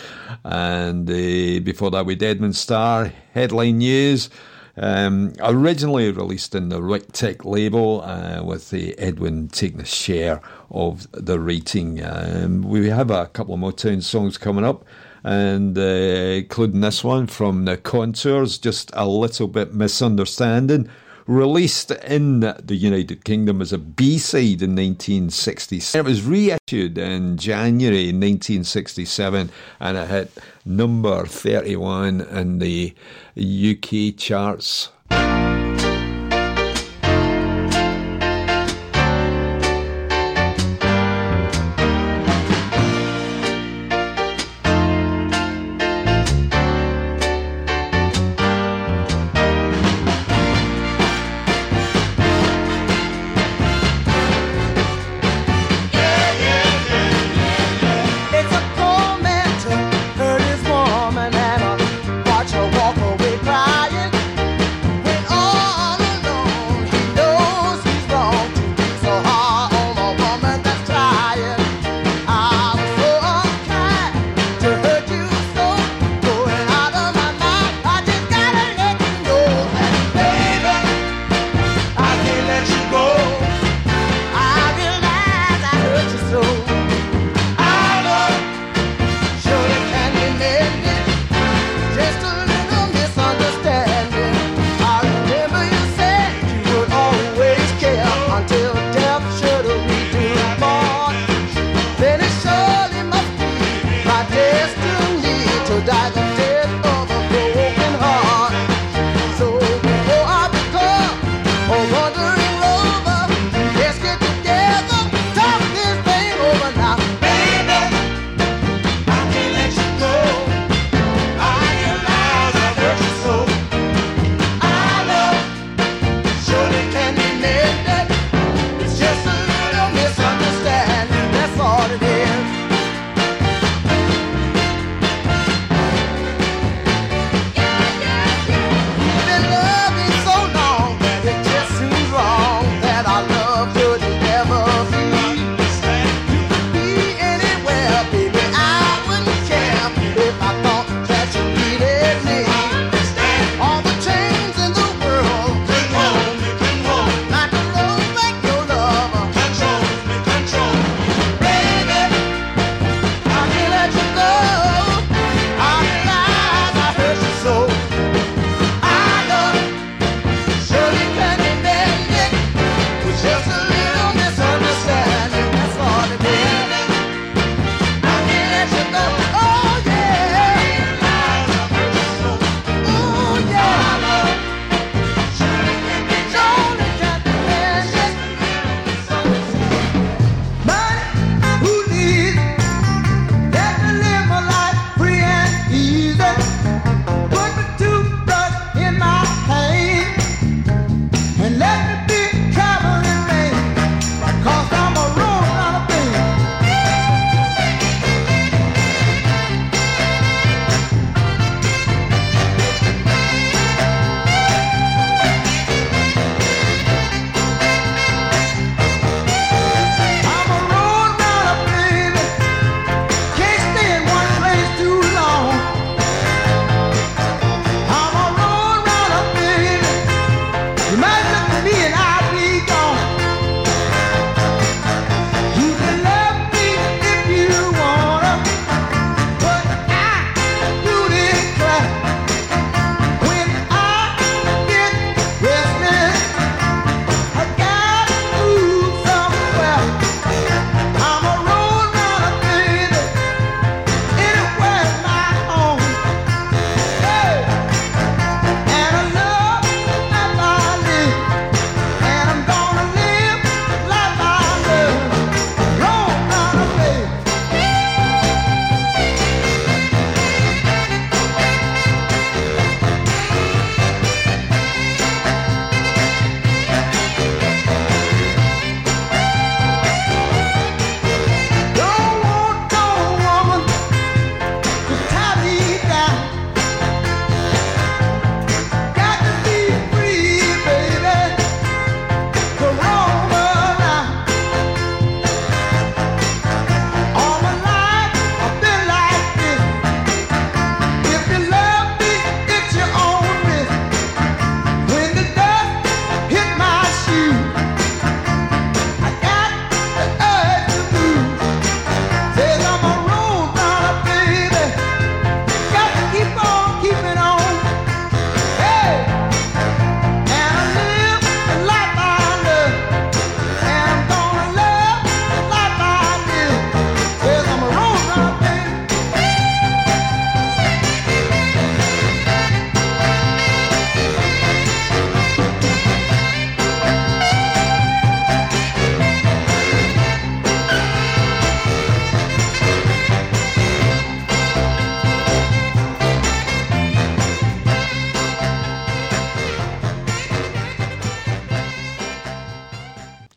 [0.45, 4.31] And uh, before that, with Edmund Starr, Headline News.
[4.77, 10.41] Um, originally released in the Ric-Tic label, uh, with the Edwin taking a share
[10.71, 12.05] of the rating.
[12.05, 14.85] Um, we have a couple of Motown songs coming up
[15.25, 20.89] and uh, including this one from the Contours, just a little bit misunderstanding.
[21.27, 25.99] Released in the United Kingdom as a B side in 1967.
[25.99, 30.33] It was reissued in January 1967 and it hit
[30.67, 32.95] number 31 in the
[33.37, 34.91] UK charts.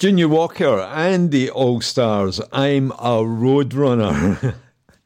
[0.07, 2.39] Junior Walker and the All Stars.
[2.53, 4.55] I'm a Roadrunner.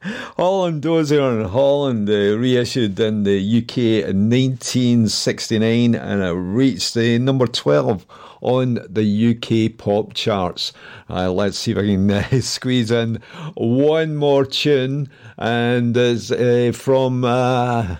[0.36, 7.18] Holland Dozier in Holland uh, reissued in the UK in 1969 and it reached uh,
[7.18, 8.06] number 12
[8.42, 10.72] on the UK pop charts.
[11.10, 13.20] Uh, let's see if I can uh, squeeze in
[13.54, 17.96] one more tune and it's uh, from uh,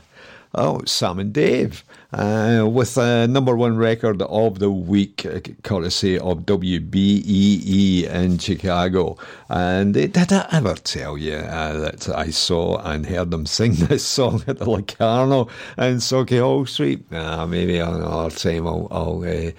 [0.54, 1.82] oh Sam and Dave.
[2.12, 9.16] Uh, with a number one record of the week, uh, courtesy of WBEE in Chicago.
[9.48, 13.72] And uh, did I ever tell you uh, that I saw and heard them sing
[13.76, 15.48] this song at the Locarno
[15.78, 17.10] in Sauchiehall Street?
[17.10, 19.52] Uh, maybe another time I'll, I'll uh,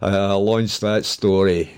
[0.00, 1.70] uh, launch that story.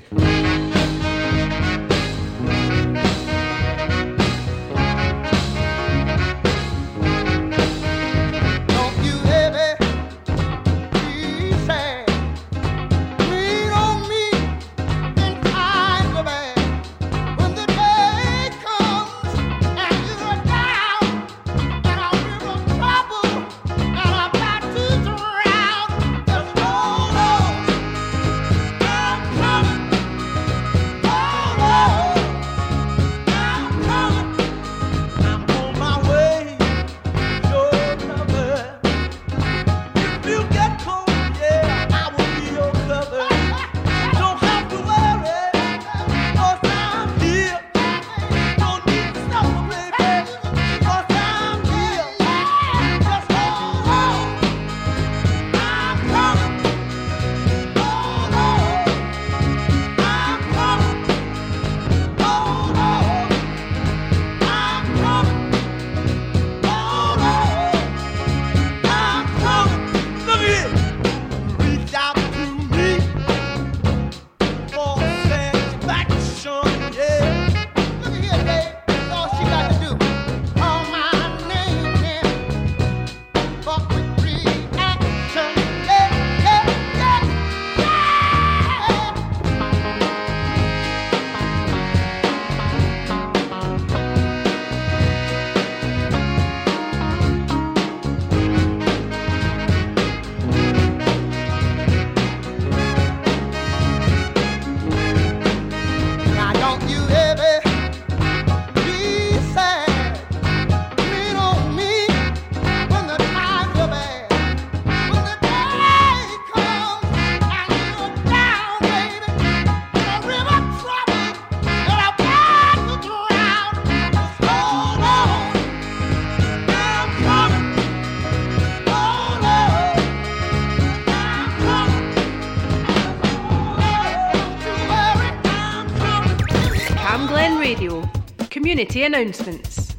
[138.83, 139.95] Announcements.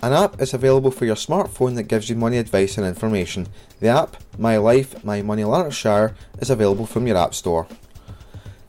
[0.00, 3.48] An app is available for your smartphone that gives you money advice and information.
[3.80, 7.66] The app, My Life, My Money Lanarkshire, is available from your App Store.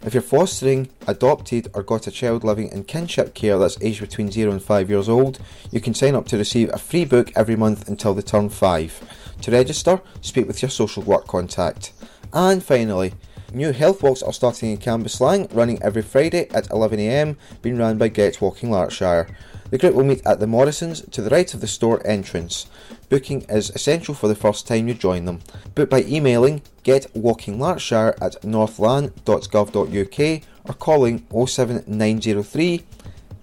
[0.03, 4.31] If you're fostering, adopted, or got a child living in kinship care that's aged between
[4.31, 5.37] 0 and 5 years old,
[5.69, 9.35] you can sign up to receive a free book every month until they turn 5.
[9.41, 11.93] To register, speak with your social work contact.
[12.33, 13.13] And finally,
[13.53, 18.07] new health walks are starting in Cambuslang, running every Friday at 11am, being run by
[18.07, 19.27] Get Walking Lanarkshire.
[19.69, 22.65] The group will meet at the Morrisons to the right of the store entrance.
[23.09, 25.41] Booking is essential for the first time you join them.
[25.75, 32.83] Book by emailing getwalkinglanarkshire at northland.gov.uk or calling 07903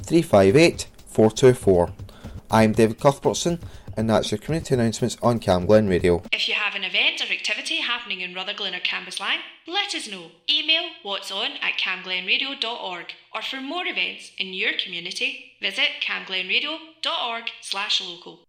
[0.02, 1.92] 358 424.
[2.50, 3.60] I'm David Cuthbertson
[3.96, 6.22] and that's your community announcements on Cam Glen Radio.
[6.32, 10.30] If you have an event or activity happening in Rutherglen or Cambuslang, let us know.
[10.48, 18.00] Email what's on at camglenradio.org or for more events in your community, visit camglenradio.org slash
[18.00, 18.45] local.